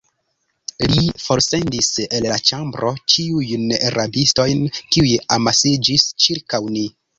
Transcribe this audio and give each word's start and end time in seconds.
Li 0.93 1.03
forsendis 1.23 1.89
el 2.07 2.25
la 2.31 2.39
ĉambro 2.51 2.95
ĉiujn 3.17 3.69
rabistojn, 3.99 4.67
kiuj 4.81 5.15
amasiĝis 5.39 6.11
ĉirkaŭ 6.27 6.65
ni. 6.75 6.91